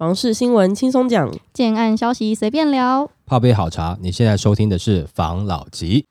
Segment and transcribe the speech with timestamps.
[0.00, 3.10] 房事新闻轻松讲，建案消息随便聊。
[3.26, 6.06] 泡杯好茶，你现在收听的是房老吉。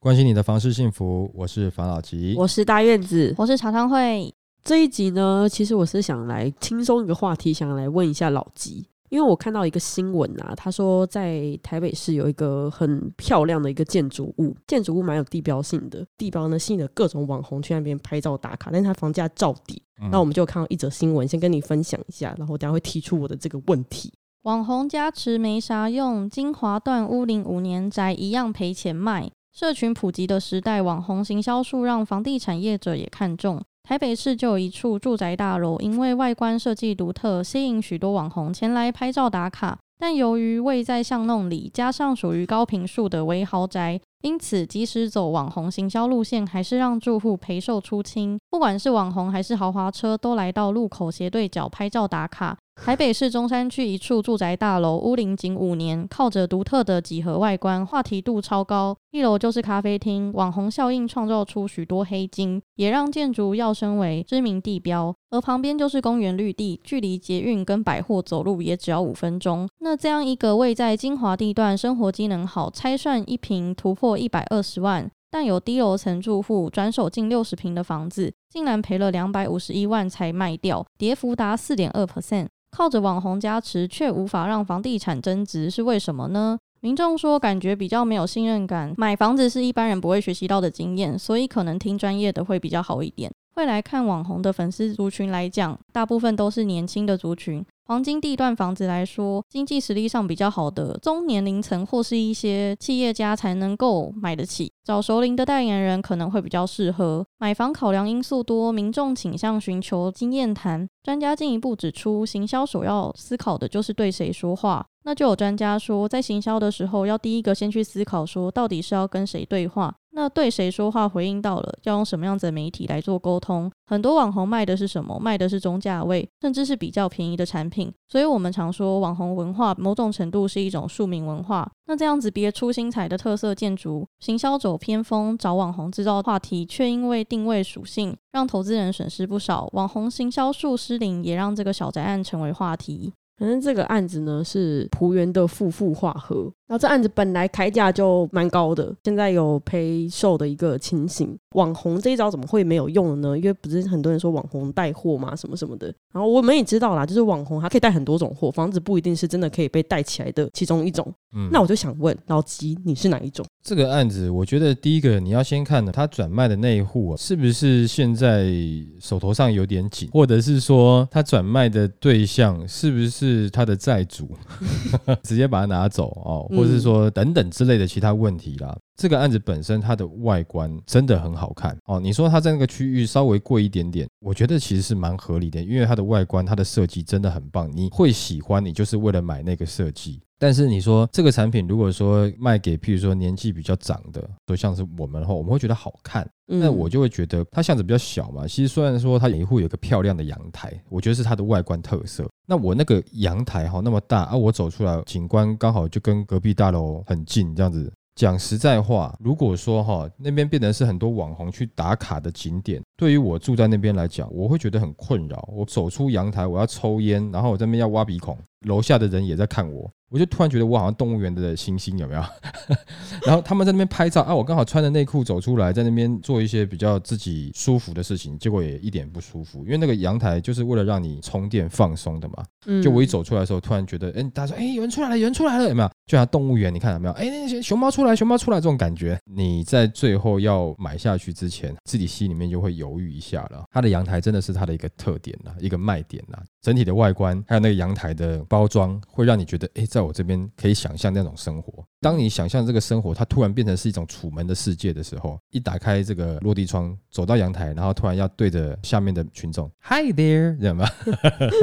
[0.00, 2.34] 关心你的房事幸福，我是房老吉。
[2.38, 3.34] 我是大院子。
[3.36, 4.32] 我是茶汤会。
[4.64, 19.82] 这一集呢，其实我是想来轻松一个话题，想来问一下老吉，因为我看到一个新闻啊，他说在台北市有一个很漂亮的一个建筑物，建筑物蛮有地标性的，地标呢吸引了各种网红去那边拍照打卡，但是它房价照底。
[20.10, 24.12] 那我们就看到一则新闻，先跟你分享一下，然后等下会提出我的这个问题。
[24.42, 29.30] 网红加持没啥用，金华段屋龄五年宅一样赔钱卖。
[29.52, 33.62] 社群普及的时代，网红行销术让房地产业者也看中。
[33.86, 39.78] 台北市就有一处住宅大楼，因为外观设计独特，吸引许多网红前来拍照打卡。
[39.96, 48.36] 但由于位在巷弄里，加上属于高平数的微豪宅，因此即使走网红行销路线，还是让住户陪售出清。
[48.50, 52.58] 不管是网红还是豪华车，都来到路口斜对角拍照打卡。
[52.76, 58.96] 台北市中山区一处住宅大楼，屋龄仅五年，靠着独特的几何外观，话题度超高。
[59.10, 65.12] 一楼就是咖啡厅，网红效应创造出许多黑金，也让建筑跃升为知名地标。
[65.30, 69.68] 而旁边就是公园绿地，距离捷运跟百货走路也只要五分钟。
[69.80, 82.46] 那这样一个位在精华地段、生活机能好、拆算一平突破一百二十万，但有低楼层住户转手近六十平的房子，竟然赔了两百五十一万才卖掉，跌幅达四点二 percent。
[82.70, 86.58] 靠着网红加持，却无法让房地产增值，是为什么呢？
[86.80, 93.30] 民众说，感觉比较没有信任感，买房子是一般人不会学习到的经验，所以可能听专业的会比较好一点。
[93.54, 97.64] 会来看网红的粉丝族群来讲，大部分都是年轻的族群。
[97.88, 104.72] 黄金地段房子来说，经济实力上比较好的中年龄层或是一些企业家才能够买得起。
[104.82, 107.24] 找熟龄的代言人可能会比较适合。
[107.38, 110.88] 买房考量因素多，民众倾向寻求经验谈。
[111.04, 114.84] 专家进一步指出，行销首要思考的就是对谁说话。
[115.04, 119.94] 那就有专家说，在行销的时候，要第一个先去思考说，到底是要跟谁对话。
[120.16, 123.70] 那对谁说话回应到了，要用什么样子的媒体来做沟通？
[123.86, 125.20] 很多网红卖的是什么？
[125.20, 127.92] 卖的是中价位，甚至是比较便宜的产品。
[128.08, 131.70] 所以，我们常说网红文化某种程度是一种庶民文化。
[131.86, 139.68] 那这样子别出心裁的特色建筑，行销走偏锋，找网红制造话题，却因为定位属性让投资人损失不少。
[139.74, 143.12] 网红行销术失灵，也让这个小宅案成为话题。
[143.36, 146.52] 反正这个案子呢是浦园的夫妇化合。
[146.68, 151.38] 然后这案子本来开价就蛮高的，现在有赔售的一个情形。
[151.54, 153.38] 网红这一招怎么会没有用呢？
[153.38, 155.86] 因为不是很多人说网红带货嘛，什么什么的。
[156.12, 161.06] 然后我们也知道啦，就是网红他可以带很多种货，房子不一定是真的可以被带起来的其中一种。
[161.36, 163.46] 嗯，那我就想问老吉，你是哪一种？
[163.62, 168.50] 这个案子，我觉得第一个你要先看的，他转卖的那一户是不是现在
[168.98, 174.30] 手头上有点紧，或者是说他转卖的对象是不是是他的债主，
[175.22, 176.46] 直接把它拿走哦。
[176.50, 178.76] 或者是说等等之类的其他问题啦。
[178.96, 182.00] 这个案子本身它的外观真的很好看哦。
[182.00, 190.20] 你说它在那个区域稍微贵一点点，我觉得其实是蛮合理的，因为它的外观它的设计真的很棒，你会喜欢，你就是为了买那个设计。
[190.38, 198.46] 但是你说这个产品如果说卖给譬如说年纪比较长的，都像是我们的话，我们会觉得好看，那我就会觉得它巷子比较小嘛。
[198.46, 202.28] 其实虽然说它有一户有个漂亮的阳台，我觉得是它的外观特色。
[202.46, 207.90] 那我那个阳台哈那么大啊，我走出来景观刚好就跟隔壁大楼很近，这样子。
[208.16, 215.48] 讲实在话，如果说哈那边变成是很多网红去打卡的景点，对于我住在那边来讲，我会觉得很困扰。
[215.52, 219.90] 我走出阳台，我要抽烟，然后我这边要挖鼻孔，楼下的人也在看我。
[220.08, 222.22] 我就突然觉得我好像动物园的猩猩有没有？
[223.26, 232.34] 然后他们在那边拍照啊，我刚好穿着内裤走出来，在那边做一些比较自己舒服的事情，结果也一点不舒服，因为那个阳台就是为了让你充电放松的嘛。
[232.80, 235.90] 就我一走出来的时候，突然觉得，哎，大家说，哎，有人出来了，有人出来了，有没有？
[236.06, 237.14] 就像动物园，你看到没有？
[237.14, 243.64] 哎，那些熊猫出来，熊猫出来这种感觉，你在最后要买下去之前，自己心里面就会犹豫一下了。
[243.72, 246.38] 它的阳台真的是它的一个特点呐，一个卖点呐。
[246.62, 251.84] 整体的外观还有那个阳台的包装，会让你觉得，哎，在我这边可以想象那种生活。
[252.06, 260.88] 当你想象这个生活，它突然变成是一种楚门的世界的时候，一打开这个落地窗，走到阳台，然后突然要对着下面的群众，Hi there，知道吗？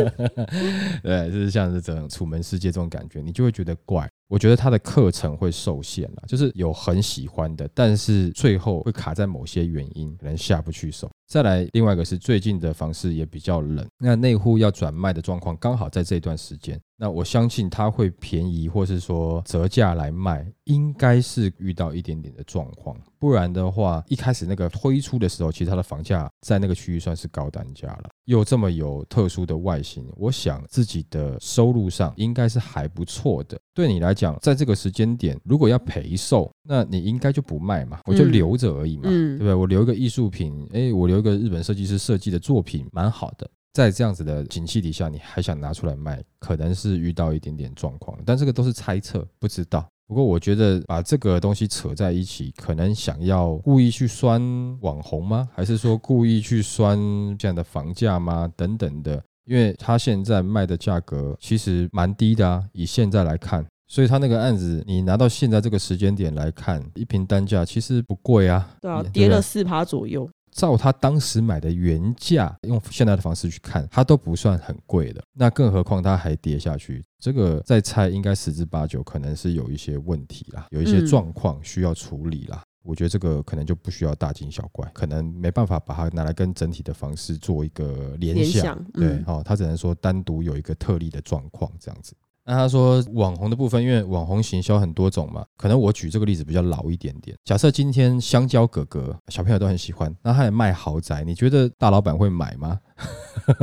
[1.01, 4.05] 对，就是像这种楚门世界这种感觉，你就会觉得怪。
[4.27, 11.09] 我觉得他的课程会受限了，就是有很喜欢的，但是最后会卡在某些原因，可能下不去手。
[11.27, 20.13] 再来，另外一个是最近的房市也比较冷，那内户要转卖的状况刚好在这段时间，那我相信他会便宜或是说折价来。
[20.13, 33.57] 卖，应该是遇到一点点的状况，不然的话，一开始那个推出的时候，其实它的房价在那个区域算是高单价了，又这么有特殊的外形，我想自己的收入上应该是还不错的。
[33.73, 39.53] 对你来讲，在这个时间点，如果要赔售，那你应该就不卖嘛，我就嗯留着而已嘛，嗯对不对？
[39.53, 43.49] 我留一个艺术品，诶，我留一个日本设计师设计的作品，蛮好的。
[43.71, 49.87] 在这样子的景气底下，你还想拿出来卖，可能是遇到一点点状况，但这个都是猜测，不知道。
[50.07, 54.41] 不过我觉得把这个东西扯在一起，可能想要故意去酸
[54.81, 55.47] 网红吗？
[55.53, 56.97] 还是说故意去酸
[57.37, 58.51] 这样的房价吗？
[58.55, 70.29] 等等的，因为他现在卖的价格其实蛮低的啊，以现在来看，所以他那个案子你拿到现在这个时间点来看，一瓶单价其实不贵啊，对啊跌了四趴左右。
[70.53, 75.21] 照他当时买的原价，用现在的方式去看，它都不算很贵的。
[75.33, 82.61] 那更何况它还跌下去，这个再猜应该十之八九可能是有一些问题啦，有一些嗯状况需要处理啦。
[82.83, 88.43] 我觉得这个可能就不需要大惊小怪，可能没办法把它拿来跟整体的方式做一个联想。
[88.43, 92.13] 联想对，嗯哦，他只能说单独有一个特例的状况这样子。
[92.45, 97.37] 那他说网红的部分，因为网红行销很多种嘛，可能我举这个例子比较老一点点。
[97.45, 102.79] 假设今天香蕉哥哥小朋友都很喜欢，那他也卖豪宅，你觉得大老板会买吗？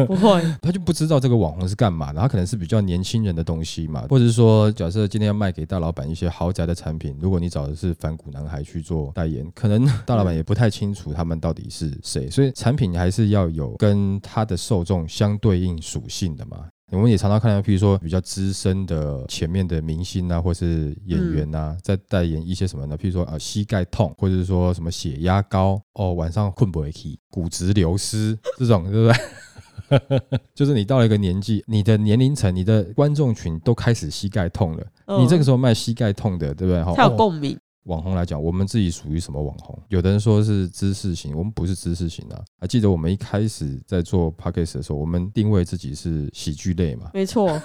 [0.07, 16.67] 不会， 他就不知道这个网红是干嘛的，他可能是比较年轻人的东西嘛，或者是说，假设今天要卖给大老板一些豪宅的产品，如果你找的是反骨男孩去做代言，可能大老板也不太清楚他们到底是谁，所以产品还是要有跟他的受众相对应属性的嘛。
[16.91, 22.99] 我们也常常看到，譬如说比较资深的前面的明星啊，或是演员啊，在代言一些什么呢？
[22.99, 30.21] 譬如说啊膝盖痛，或者是说什么血压高，哦晚上困不起，骨质流失这种，对不对？
[30.55, 34.87] 就是你到了一个年纪，你的年龄层、你的观众群都开始膝盖痛了，
[35.19, 36.83] 你这个时候卖膝盖痛的，对不对？
[36.83, 37.59] 哈才有哦共鸣。
[37.85, 39.79] 网红来讲，我们自己属于什么网红？
[39.89, 42.43] 有的人说是知识型，我们不是知识型啊。
[42.59, 47.61] 还记得我们一开始在做 podcast 的时候，我们定位自己是喜剧类嘛，没错，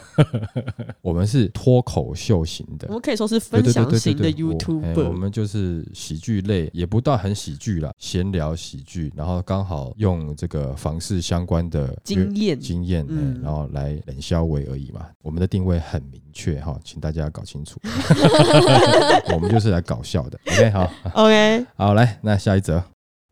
[1.02, 2.94] 我们是脱口秀型的我。
[2.94, 5.10] 们可以说是分享型的 YouTuber。
[5.10, 15.08] 我们就是喜剧类，也不到很喜剧啦，闲聊喜剧，然后刚好用这个房事相关的经验经验，嗯嗯，然后来冷消维而已嘛。
[15.22, 17.80] 我们的定位很明确哈，请大家搞清楚，
[19.34, 20.38] 我们就是来搞笑的。
[20.46, 22.84] OK， 好，OK，好来，那下一则，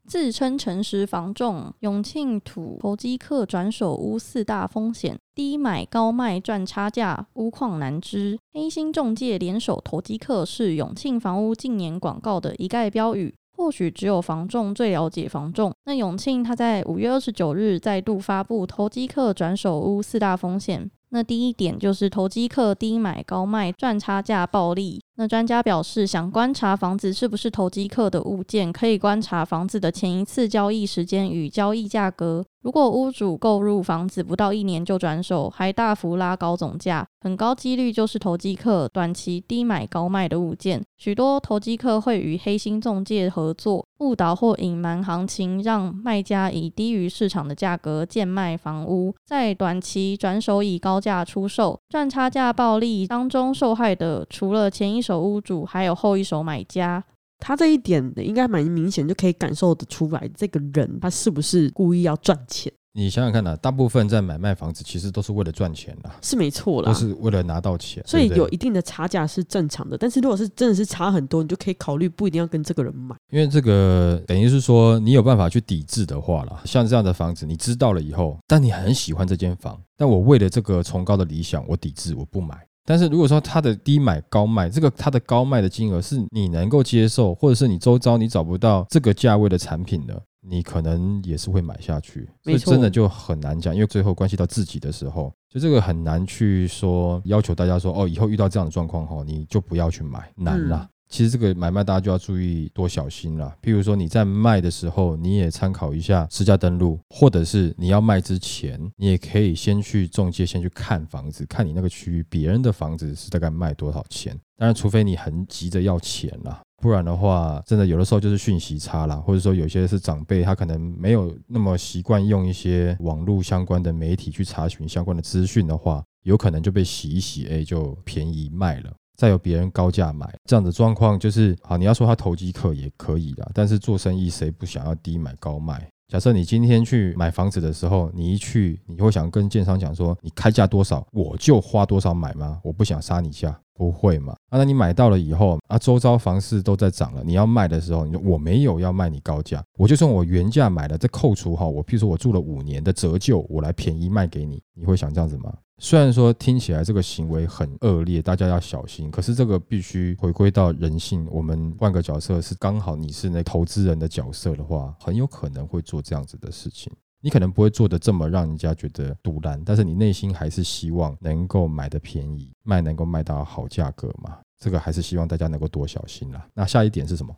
[0.08, 8.40] 自称诚实房仲，永庆土投机客转手屋四大风险：低买高卖赚差价，屋况难知。
[8.54, 13.36] 黑心中介联手投机客是永庆房屋近年广告的一概标语。
[13.56, 15.72] 或许只有房仲最了解房仲。
[15.86, 20.90] 那永庆他在五月二十九日再度发布投机客转手屋四大风险。
[21.14, 25.04] 那第一点就是投机客低买高卖赚差价暴利。
[25.16, 32.44] 那专家表示，想观察房子是不是投机客的物件，可以观察房子的前一次交易时间与交易价格。
[32.64, 40.82] 如果屋主购入房子不到一年就转手，还大幅拉高总价，很高几率就是投机客短期低买高卖的物件。
[40.98, 53.06] 许多投机客会与黑心中介合作，误导或隐瞒行情，让卖家以低于市场的价格贱卖房屋，在短期转手以高价出售，赚差价暴利。
[53.06, 57.04] 当中受害的除了前一手屋主，还有后一手买家。
[57.40, 66.98] 他这一点应该蛮明显，就可以感受得出来，这个人他是不是故意要赚钱，你想想看呐、啊大部分在买卖房子其实都是为了赚钱啦，是没错啦都。
[66.98, 73.14] 是为了拿到钱，所以有一定的差价是正常的，但是如果是真的是差很多，你就可以考虑不一定要跟这个人买。
[73.30, 82.56] 因为这个等于是说，你有办法去抵制的话啦，像这样的房子，你知道了以后，但你很喜欢这间房，但我为了这个崇高的理想，我抵制，我不买。
[82.86, 92.30] 但是如果说它的低买高卖，这个它的高卖的金额是你能够接受，或者是你周遭你找不到这个价位的产品的，你可能也是会买下去。
[92.44, 100.82] 所以真的就很难讲，因为最后关系到自己的时候，就这个很难去说要求大家说哦，以后遇到这样的状况哈，你就不要去买，难啦。
[100.82, 103.56] 嗯其实这个买卖大家就要注意多小心啦。
[103.62, 114.36] 譬如说你在卖的时候，你也参考一下私家登录，或者是你要卖之前，你也可以先去中介先去看房子，看你那个区域别人的房子是大概卖多少钱。
[114.58, 128.92] 当然，除非你很急着要钱啦，不然的话，真的有的时候就是讯息差啦，或者说有些是长辈他可能没有那么习惯用一些网络相关的媒体去查询相关的资讯的话，有可能就被洗一洗，哎，就便宜卖了。
[129.16, 131.78] 再有别人高价买，这样的状况就是好。
[131.78, 135.88] 你要说他投机客也可以啦，但是做生意谁不想要低买高卖？
[136.08, 142.60] 假设你今天去买房子的时候，你一去，你会想跟建商讲说，你开价多少，我就花多少买吗？
[142.64, 144.34] 我不想杀你价，不会嘛？
[144.50, 155.52] 啊，那你买到了以后，啊，周遭房市都在涨了，你要卖的时候，你说我没有要卖你高价，我就算我原价买了，再扣除哈，我譬如说我住了五年的折旧，我来便宜卖给你，你会想这样子吗？
[155.84, 159.12] 虽然说听起来这个行为很恶劣，大家要小心。
[159.12, 161.28] 可是这个必须回归到人性。
[161.30, 166.90] 我们换个角色，是刚好你是那投资人的角色的话，很有可能会做这样子的事情。
[167.20, 174.38] 你可能不会做的这么让人家觉得堵烂，但是你内心还是希望能够买的便宜，卖能够卖到好价格嘛。
[174.58, 176.48] 这个还是希望大家能够多小心啦。
[176.54, 177.36] 那下一点是什么？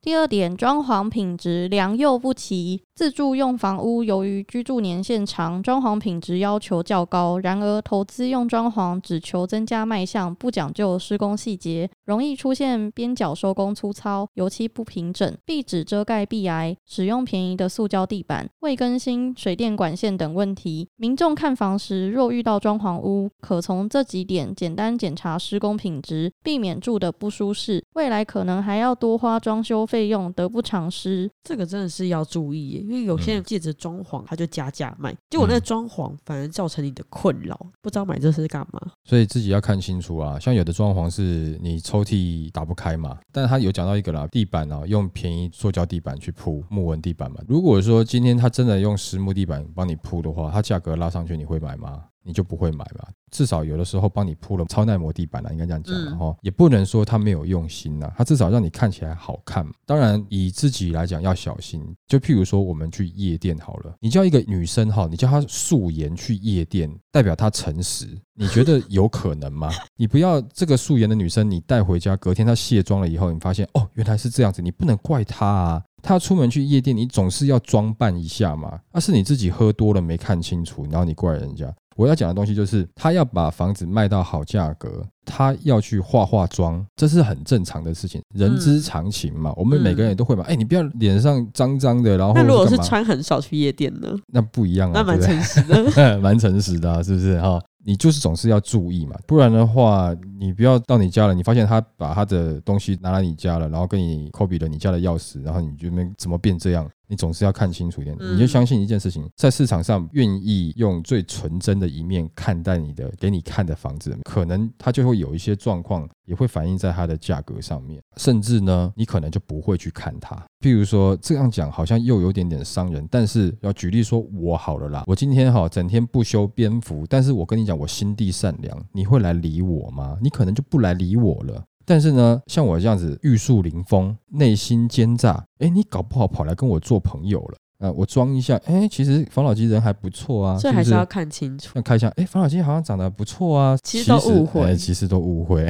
[0.00, 2.84] 第二点，装潢品质良莠不齐。
[2.94, 7.38] 自住用房屋由于居住年限长，装潢品质要求较高。
[7.40, 20.88] 然而，投资用装潢只求增加卖相，不讲究施工细节，容易出现边角收工粗糙、油漆不平整、壁纸遮盖壁癌、使用便宜的塑胶地板、未更新水电管线等问题。
[20.96, 27.84] 民众看房时，若遇到装潢屋，可从这几点简单检查施工品质，避免住的不舒适。
[27.94, 29.87] 未来可能还要多花装修。
[29.88, 38.80] 费用得不偿失，这个真的是要注意，因为有些人借着装潢他就加价卖，结果那装潢反而造成你的困扰，不知道买这是干嘛。
[39.04, 52.04] 所以自己要看清楚啊，像有的装潢是你抽屉打不开嘛，但是他有讲到一个啦，地板啊用便宜塑胶地板去铺木纹地板嘛，如果说今天他真的用实木地板帮你铺的话，他价格拉上去你会买吗？
[52.28, 53.08] 你就不会买吧？
[53.30, 55.94] 至少有的时候帮你铺了超耐磨地板了，应该这样讲。
[56.04, 59.66] 然后也不能说他没有用心呐，他至少让你看起来好看。
[59.86, 61.82] 当然以自己来讲要小心。
[62.06, 69.70] 就譬如说我们去夜店好了，你叫一个女生哈，你叫她素颜去夜店，代表她诚实，你觉得 有可能吗？
[69.96, 75.82] 你不要这个素颜的女生，你带回家，隔天她卸妆了以后，你发现哦原来是这样子，你不能怪她啊。
[76.02, 78.78] 她出门去夜店，你总是要装扮一下嘛。
[78.92, 81.72] 那是你自己喝多了没看清楚，然后你怪人家。
[81.96, 89.52] 我要讲的东西就是，他要把房子卖到好价格，他要去化化妆，这是很正常的事情，人之常情嘛。
[89.56, 90.44] 我们每个人都会嘛。
[90.46, 94.14] 哎，你不要脸上脏脏的，然后那如果是穿很少去夜店呢？
[94.28, 97.60] 那不一样啊，那蛮诚实的， 蛮诚实的，是不是哈？
[97.84, 106.88] 你就是总是要注意嘛，不然的话，你不要到你家了，你发现他把他的东西拿来你家了，然后跟你 copy 了你家的钥匙，然后你就没怎么变这样？
[107.10, 120.36] 你总是要看清楚一点，你就相信一件事情，在市场上愿意用最纯真的一面看待你的给你看的房子，可能它就会有一些状况，也会反映在它的价格上面，甚至呢，你可能就不会去看它。
[120.60, 130.18] 譬如说这样讲好像又有点点伤人，但是要举例说，我好了啦，我今天哈整天不修边幅，但是我跟你讲，我心地善良，你会来理我吗？
[130.20, 131.64] 你你可能就不来理我了。
[131.86, 137.56] 但是呢，像我这样子玉树临风、内心奸诈，哎，你搞不好跑来跟我做朋友了。
[137.78, 141.70] 呃，我装一下，哎，其实房老吉人还不错啊，所以还是要看清楚。
[141.74, 145.68] 那看一下，哎，房老吉好像长得不错啊，其实都误会，其实都误会，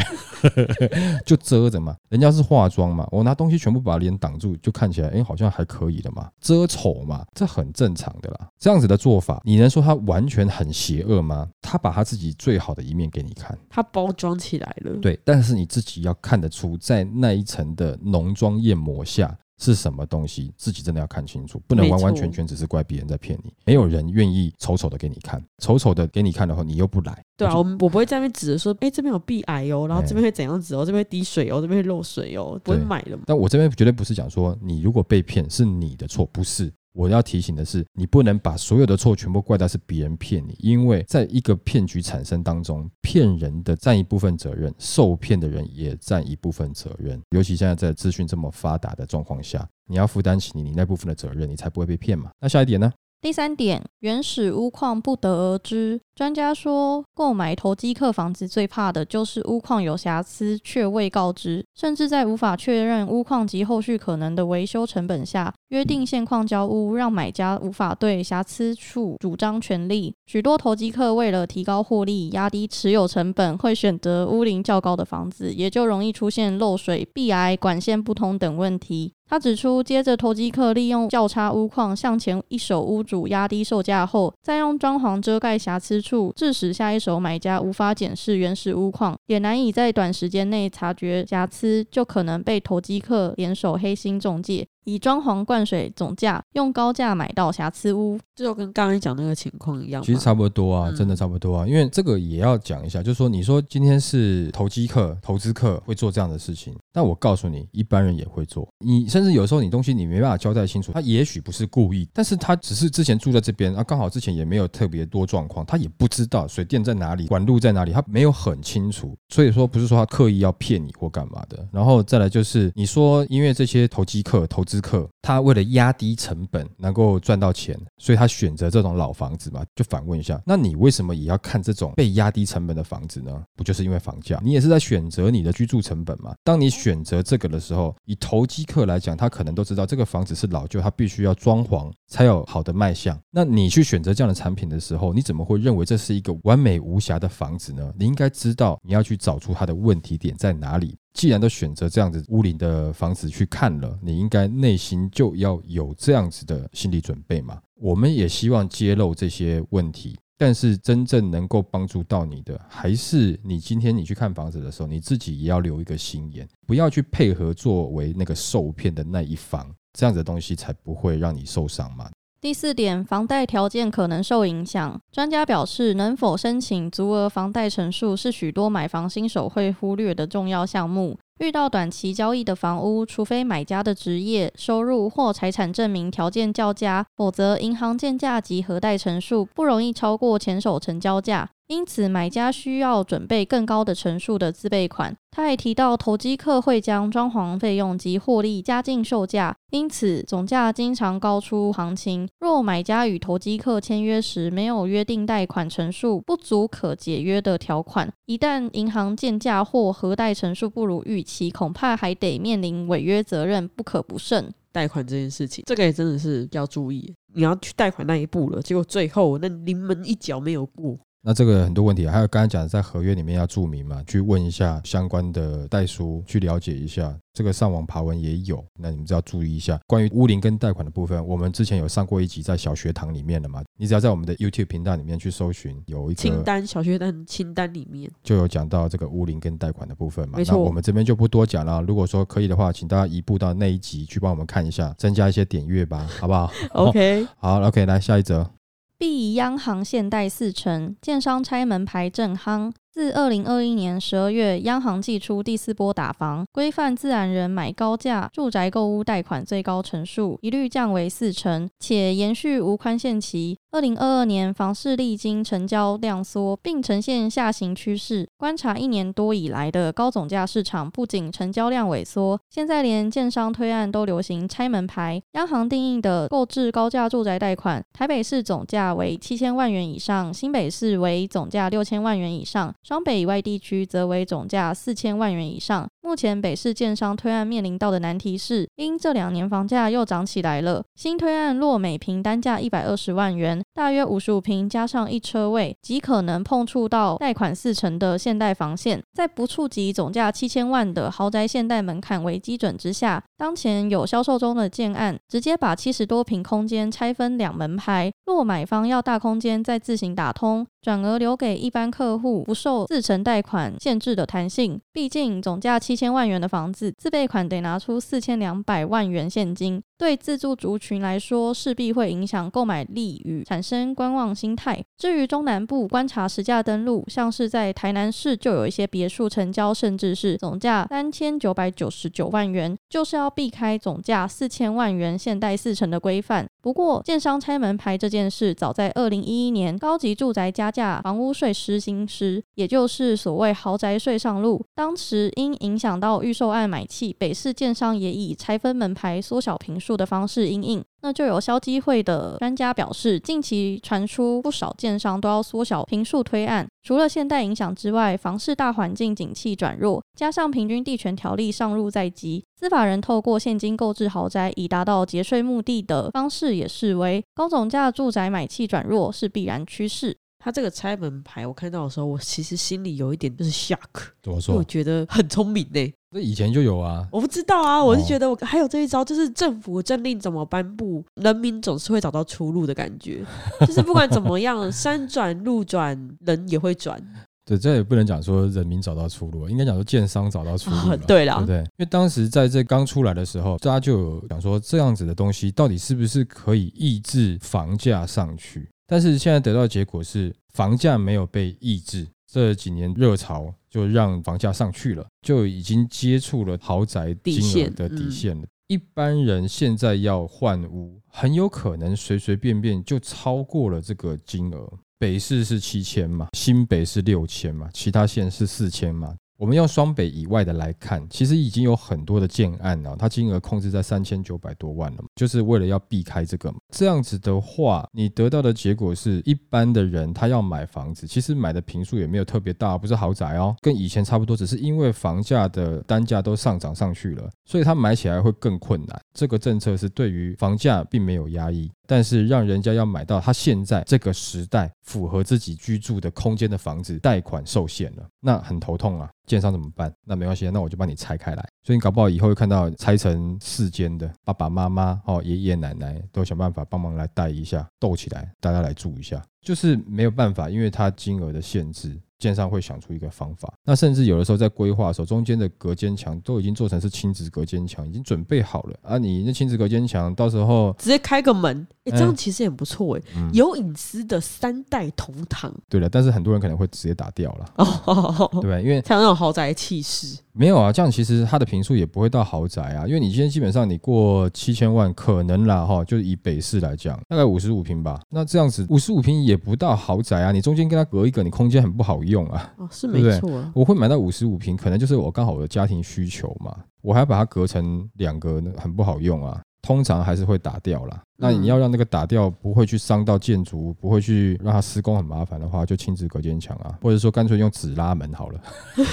[1.26, 1.94] 就遮着嘛。
[2.08, 8.48] 人家是化妆嘛，我拿东西全部把脸挡住，就看起来，哎，好像还可以的嘛，遮丑嘛，这很正常的啦。
[8.58, 11.46] 这样子的做法，你能说他完全很邪恶吗？
[11.60, 14.96] 他把他自己最好的一面给你看，他包装起来了。
[15.02, 19.36] 对，但是你自己要看得出，在那一层的浓妆艳抹下。
[19.58, 20.52] 是什么东西？
[20.56, 23.52] 自己真的要看清楚，不能完完全全只是怪别人在骗你。
[23.66, 27.22] 没有人愿意丑丑的给你看，丑丑的给你看的话，你又不来。
[27.36, 33.18] 对啊，我我不会在那边指着说，哎，这边有壁癌哦，然后这边会怎样子哦，这边会滴水哦，这边会漏水哦，不会买了。
[33.26, 36.72] 但我这边绝对不是讲说，你如果被骗是你的错，不是。
[36.98, 47.22] 我要提醒的是，你不能把所有的错全部怪到是别人骗你，因为在一个骗局产生当中，骗人的占一部分责任，受骗的人也占一部分责任。
[47.30, 52.32] 尤其现在在资讯这么发达的状况下，你要负担起你你那部分的责任，你才不会被骗嘛。
[52.40, 52.92] 那下一点呢？
[53.20, 56.00] 第三点，原始钨矿不得而知。
[56.18, 70.12] 专家说，购买投机客房子最怕的就是屋况有瑕疵却未告知，甚至在无法确认屋况及后续可能的维修成本下，约定现况交屋，让买家无法对瑕疵处主张权利。
[70.26, 79.12] 许多投机客为了提高获利、压低持有成本，会选择屋龄较高的房子，也就容易出现漏水、壁癌、管线不通等问题。
[79.30, 94.66] 他指出，接着投机客利用较差屋况向前一手屋主压低售价后，再用装潢遮盖瑕疵处，致使下一手买家无法检视原始屋况，也难以在短时间内察觉瑕疵，就可能被投机客联手黑心中介。
[94.84, 98.18] 以装潢灌水总价用高价买到瑕疵屋。
[98.34, 100.00] 这就跟刚才讲那个情况一样。
[100.00, 108.68] 其实差不多啊，嗯真的差不多啊，因为这个也要讲一下，就是说，你说今天是投机客、投资客会做这样的事情，但我告诉你，一般人也会做。
[108.78, 121.66] 你甚至有时候你东西你没办法交代清楚，他也许不是故意，但是他只是之前住在这边啊，刚好之前也没有特别多状况，他也不知道水电在哪里、管路在哪里，他没有很清楚，所以说不是说他刻意要骗你或干嘛的。
[121.72, 129.64] 然后再来就是你说，因为这些投机客、投资客，他为了压低成本能够赚到钱，所以他选择这种老房子嘛？
[129.74, 133.42] 就反问一下，那你为什么也要看这种被压低成本的房子呢？
[133.56, 134.38] 不就是因为房价？
[134.44, 136.34] 你也是在选择你的居住成本嘛？
[136.44, 143.18] 当你选择这个的时候，以投机客来讲，他可能都知道这个房子是老旧，他必须要装潢才有好的卖相。
[143.30, 147.90] 那你去选择这样的产品的时候，你怎么会认为这是一个完美无瑕的房子呢？
[147.98, 150.96] 你应该知道你要去找出它的问题点在哪里。
[151.18, 157.60] 既然都选择这样子屋龄的房子去看了，你应该内心就要有这样子的心理准备嘛。
[157.74, 172.08] 我们也希望揭露这些问题，但是真正能够帮助到你的，还是你今天你去看房子的时候，你自己也要留一个心眼，不要去配合作为那个受骗的那一方，这样子的东西才不会让你受伤嘛。
[172.40, 175.00] 第四点，房贷条件可能受影响。
[175.10, 181.18] 专家表示，能否申请足额房贷陈述是许多买房新手会忽略的重要项目。
[181.38, 191.50] 遇到短期交易的房屋，除非买家的职业、收入或财产证明条件较佳，否则银行建价及核贷陈述不容易超过前手成交价。
[191.68, 195.14] 因此，买家需要准备更高的陈述的自备款。
[195.30, 202.26] 他还提到，投机客会将装潢费用及获利加进售价，因此总价经常高出行情。
[202.40, 214.50] 若买家与投机客签约时没有约定贷款陈述不足可解约的条款，一旦银行建价或核贷陈述不如预其，恐怕还得面临违约责任，不可不慎。
[214.70, 217.12] 贷款这件事情，这个也真的是要注意。
[217.34, 227.14] 你要去贷款那一步了，结果最后那临门一脚没有过，那这个很多问题，还有刚才讲的，在合约里面要注明嘛，去问一下相关的代书，去了解一下。
[227.34, 229.78] 这个上网爬文也有，那你们只要注意一下。
[229.86, 240.38] 关于屋龄跟贷款的部分，我们之前有上过一集在小学堂里面的嘛，你只要在我们的 YouTube 频道里面去搜寻，有一个清单小学单清单里面，就有讲到这个屋龄跟贷款的部分嘛。
[240.38, 241.80] 没错那我们这边就不多讲了。
[241.82, 248.57] 如果说可以的话，请大家移步到那一集去帮我们看一下，增加一些点阅吧，好不好 OK，好，OK，来下一则。
[248.98, 252.72] 必央行限贷四成，建商拆门牌正夯。
[252.90, 263.56] 自二零二一年十二月，央行寄出第四波打房，规范自然人买高价住宅购屋贷款最高成数一律降为四成，且延续无宽限期。
[263.70, 268.26] 二零二二年房市历经成交量缩，并呈现下行趋势。
[268.38, 275.20] 观察一年多以来的高总价市场，不仅成交量萎缩，现在连建商推案都流行拆门牌。
[275.32, 285.86] 央行定义的购置高价住宅贷款，台北市总价为七千万元以上，新北市为总价六千万元以上，双北以外地区则为总价四千万元以上。
[286.00, 299.00] 目前北市建商推案面临到的难题是，因这两年房价又涨起来了，新推案若每平单价一百二十万元，大约五十五平加上一车位，极可能碰触到贷款四成的现代房线。
[299.14, 314.80] 在不触及总价七千万的豪宅现代门槛为基准之下，当前有销售中的建案，直接把七十多平空间拆分两门牌，若买方要大空间再自行打通，转而留给一般客户不受自成贷款限制的弹性。
[314.92, 324.82] 毕竟总价七千万元的房子，自备款得拿出四千两百万元现金，对自住族群来说，势必会影响购买力与产生观望心态。
[324.96, 336.46] 至于中南部观察实价登录，像是在台南市就有一些别墅成交，甚至是总价三千九百九十九万元，就是要避开总价四千万元现代四成的规范。
[336.60, 350.84] 不过，建商拆门牌这件事，早在二零一一年高级住宅加价房屋税施行时，也就是所谓豪宅税上路，当时因影响到预售案买气，北市建商也以拆分门牌、缩小平数的方式应应。
[351.00, 370.16] 那就有消基会的专家表示，近期传出不少建商都要缩小平数推案，除了现代影响之外，房市大环境景气转弱，加上平均地权条例上路在即，司法人透过现金购置豪宅以达到节税目的的方式也视为高总价住宅买气转弱是必然趋势。
[370.38, 373.78] 他这个拆门牌，我看到的时候，我其实心里有一点就是 shock，
[374.22, 374.64] 怎么因为我说？
[374.64, 375.92] 觉得很聪明呢。
[376.10, 383.22] 那以前就有啊，我不知道啊，我是哦觉得我还有这一招，就是政府政令怎么颁布，人民总是会找到出路的感觉。
[383.66, 386.98] 就是不管怎么样，山转路转，人也会转。
[387.44, 390.96] 对，这也不能讲说人民找到出路，应该讲说建商找到出路了。
[390.98, 391.58] 对啦对不对？
[391.58, 398.68] 因为当时在这刚出来的时候，大家就有讲说这样子的东西到底是不是可以抑制房价上去？
[398.88, 402.08] 但是现在得到的结果是，房价没有被抑制。
[402.30, 408.46] 这几年热潮就让房价上去了，就已经接触了豪宅金额的底嗯线了。
[408.66, 414.70] 一般人现在要换屋，很有可能随随便便就超过了这个金额。
[414.98, 419.14] 北市是七千嘛，新北是六千嘛，其他县是四千嘛。
[419.38, 426.52] 我们用双北以外的来看，其实已经有很多的建案了，它金额控制在三千九百多万了，就是为了要避开这个。
[426.74, 439.00] 这样子的话，你得到的结果是一般的人他要买房子，其实买的平数也没有特别大，不是豪宅哦，跟以前差不多，只是因为房价的单价都上涨上去了，所以他买起来会更困难。
[439.14, 449.08] 这个政策是对于房价并没有压抑，但是让人家要买到他现在这个时代符合自己居住的空间的房子，贷款受限了，那很头痛啊。
[449.26, 449.90] 建商怎么办？
[450.06, 451.48] 那没关系，那我就帮你拆开来。
[451.62, 459.22] 所以你搞不好以后会看到拆成四间的，爸爸妈妈、哦爷爷奶奶都想办法帮忙来带一下，斗起来，大家来住一下。
[459.40, 463.50] 就是没有办法，因为它金额的限制，建商会想出一个方法。
[463.68, 468.96] 那甚至有的时候在规划的时候，中间的隔间墙都已经做成是亲子隔间墙，已经准备好了啊。
[468.96, 478.62] 你那亲子隔间墙到时候，直接开个门，哎、这嗯样其实也不错哎、嗯，有隐私的三代同堂对了，但是很多人可能会直接打掉了，哦，对不对？
[478.62, 480.18] 因为 才有那种豪宅的气势。
[480.32, 488.00] 没有啊，这样其实它的平数也不会到豪宅啊，因为你今天基本上你过七千万，可能啦哈，就是以北市来讲，大概五十五平吧。
[488.08, 492.54] 那这样子五十五平也不到豪宅啊，你中间跟它隔一个，你空间很不好用啊。
[492.58, 493.52] 哦，是没错啊。
[493.58, 499.42] 我会买到五十五平，可能就是我刚好我的家庭需求嘛，我还要把它隔成两个，很不好用啊。
[499.62, 501.02] 通常还是会打掉啦。
[501.16, 508.40] 那你要让那个打掉不会去伤到建筑，不会去让它施工很麻烦的话，就亲自隔间墙啊，或者说干脆用纸拉门好了。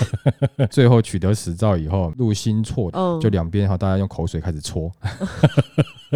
[0.71, 4.91] 最后取得实照以后，入心错，嗯，就两边哈，大家用口水开始搓，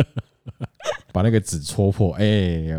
[1.13, 2.25] 把那个纸戳破，哎、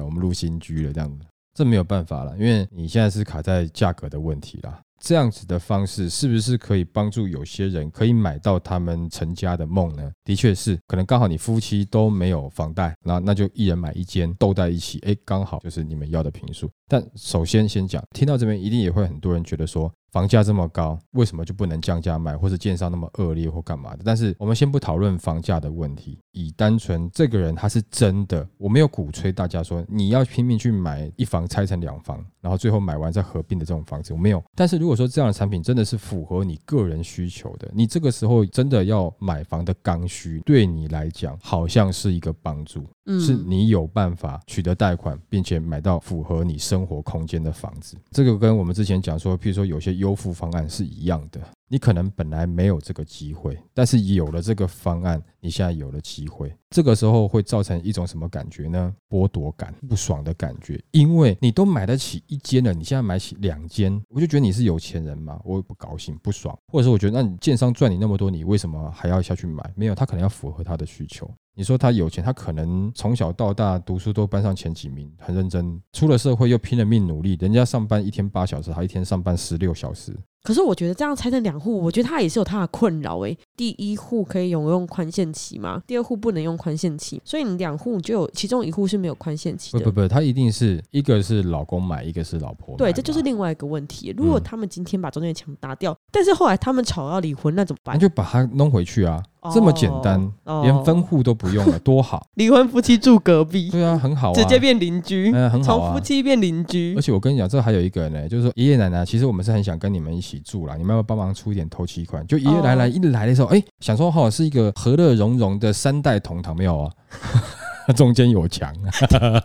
[0.02, 4.80] 我们入新居了，这样子，这没有办法了，因为你现在是卡在价格的问题啦。
[5.00, 10.10] 这样子的方式是不是可以帮助有些人可以买到他们成家的梦呢？
[10.24, 16.70] 的确是，可能刚好你夫妻都没有房贷，那那就一人买一间，斗在一起，哎，刚好就是你们要的平数。
[16.86, 24.02] 但首先先讲，听到这边一定也会很多人觉得说，房价这么高，为什么就不能降价卖，或者建商那么恶劣或干嘛的？
[24.04, 34.42] 但是我们先不讨论房价的问题，以单纯这个人他是真的，我没有鼓吹大家说你要拼命去买一房拆成两房，然后最后买完再合并的这种房子，我没有。
[34.54, 42.86] 但是如果说这样的产品真的是符合你个人需求的，你这个时候真的要买房的刚需，对你来讲好像是一个帮助。
[43.06, 47.96] 嗯是你有办法取得贷款，并且买到符合你生活空间的房子。
[48.12, 51.40] 这个跟我们之前讲说，譬如说有些优付方案是一样的。
[51.72, 56.52] 你可能本来没有这个机会，但是有了这个方案，你现在有了机会。
[56.68, 58.92] 这个时候会造成一种什么感觉呢？
[59.08, 69.72] 剥夺感、不爽的感觉，因为你都买得起一间了，你现在买起两间，我就觉得你是有钱人嘛，我不高兴、不爽，或者说我觉得那你建商赚你那么多，你为什么还要下去买？
[69.76, 71.32] 没有，他可能要符合他的需求。
[71.54, 83.36] 你说他有钱，他可能从小到大读书都班上前几名，很认真，出了社会又拼了命努力，人家上班一天八小时，他一天上班十六小时，可是我觉得这样拆成两户，我觉得他也是有他的困扰诶。
[83.56, 89.78] 第一户可以用用宽限期吗，第二户不能用宽限期，所以你两户就有其中一户是没有宽限期的。
[89.80, 94.14] 不不不，他一定是一个是老公买，一个是老婆买对，这就是另外一个问题。
[94.16, 97.94] 如果嗯他们今天把中间的墙打掉，但是后来他们吵要离婚，那怎么办？
[97.96, 99.22] 那就把它弄回去啊，
[99.52, 102.26] 这么简单，哦连分户都不用了，多好。
[102.34, 107.00] 离婚夫妻住隔壁，对啊，很好啊，直接变邻居，嗯很好啊从夫妻变邻居而。
[107.00, 112.26] 且我跟你讲，这还有一个呢，就是说爷爷奶奶，其实我们是很想跟你们一起住啦，你们要帮忙出一点头期款？
[112.26, 116.92] 就爷爷奶奶哦一来的时候，哎、想说哈是一个和乐融融的三代同堂，没有啊？
[117.96, 118.72] 中间有墙，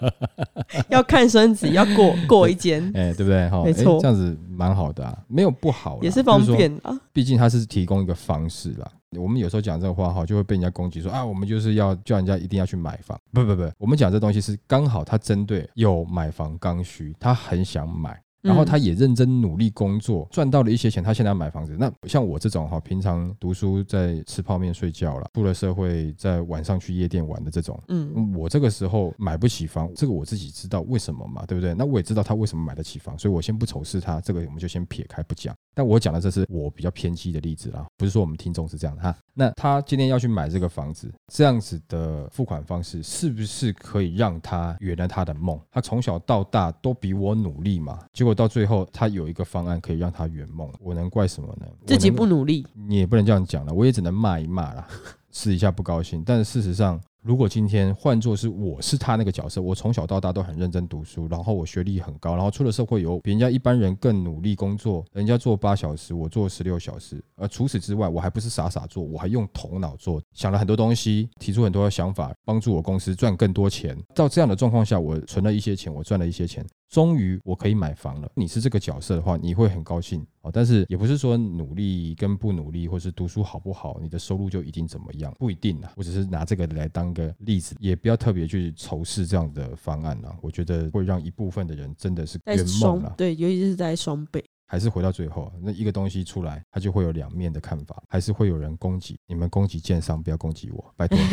[0.89, 3.49] 要看孙子，要过过一间，哎、对不对？
[3.49, 6.95] 哈，没错哎这样子蛮好的啊，没有不好，也是方便啊。
[7.11, 8.87] 毕竟它是提供一个方式啦。
[9.17, 13.19] 我们有时候讲这个话哈，就会被人家攻击说啊，我们就是要叫人家一定要去买房。
[13.31, 18.19] 不不不，我们讲这东西是刚好他针对有买房刚需，他很想买。
[18.45, 21.75] 然后他也认真努力工作，赚到了一些钱，他现在要买房子。
[21.79, 31.73] 那像我这种哈，平常读书在吃泡面睡觉了，出了社会在晚上去夜店玩的这种，嗯，我这个时候买不起房，这个我自己知道为什么嘛，对不对？
[31.73, 35.55] 那我也知道他为什么买得起房，所以我先不仇视他，这个我们就先撇开不讲。
[35.73, 39.15] 但我讲的这是我比较偏激的例子啦，不是说我们听众是这样的哈。
[39.33, 45.59] 那他今天要去买这个房子，这样子的付款方式是不是可以让他圆了他的梦？
[45.71, 51.65] 他从小到大都比我努力嘛，结果到最后他有一个方案可以让他圆梦，我能怪什么呢？
[51.87, 54.85] 自己不努力，你也不能这样讲了，我也只能骂一骂了，
[55.31, 56.21] 试一下不高兴。
[56.25, 73.97] 但是事实上，如果今天换作是我是他那个角色，我从小到大都很认真读书，然后我学历很高，然后出了社会有比人家一般人更努力工作，人家做八小时，我做十六小时，而除此之外，我还不是傻傻做，我还用头脑做，想了很多东西，提出很多想法，帮助我公司赚更多钱。
[74.13, 78.29] 到这样的状况下，我存了一些钱，我赚了一些钱，终于我可以买房了。
[78.35, 80.51] 你是这个角色的话，你会很高兴哦。
[80.53, 85.91] 但是也不是说努力跟不努力，或是读书好不好，你的收入就一定怎么样，不一定啊。
[85.95, 90.35] 我只是拿这个来当个例子，也不要特别去仇视这样的方案啊。
[90.43, 93.11] 我觉得会让一部分的人真的是在圆梦了。
[93.17, 94.45] 对，尤其是在双倍。
[94.67, 99.15] 还是回到最后，那一个东西出来，它就会有两面的看法，还是会有人攻击。
[99.27, 101.15] 你们攻击建商，不要攻击我，拜托。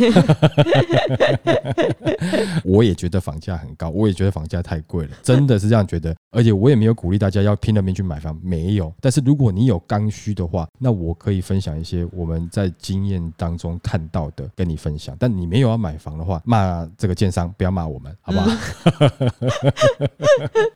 [2.63, 6.15] 我也觉得房价很高，我也觉得房价太贵了，真的是这样觉得。
[6.33, 8.93] 而且我也没有鼓励大家要拼了命去买房，没有。
[9.01, 15.15] 但是如果你有刚需的话，那我可以分享一些我们在经验当中看到的跟你分享。
[15.19, 18.51] 但你没有要买房的话，骂这个建商，不要骂我们， 好不好？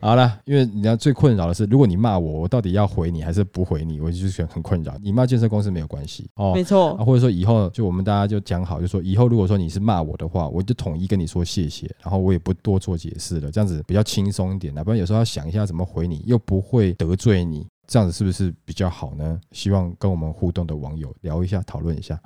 [0.00, 3.98] 好了，因为你要最困扰的是，如果你骂我，我到底要回你还是不回你？
[4.00, 4.94] 我就是觉得很困扰。
[5.02, 14.84] 你骂建设公司没有关系哦，没错啊，，或者说以后就我们大家就讲好，就说以后如果说你是骂我的话，我就统一跟你说谢谢，然后我也不多做解释了，这样子比较轻松一点啊。
[14.84, 19.40] 不然有时候要想一下怎么回你，又不会得罪你，这样子是不是比较好呢？
[19.52, 22.20] 希望跟我们互动的网友聊一下，讨论一下。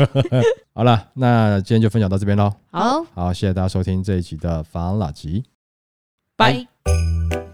[0.72, 2.52] 好了，那今天就分享到这边喽。
[2.70, 5.44] 好，好，谢谢大家收听这一集的法拉吉。
[6.36, 7.49] 拜。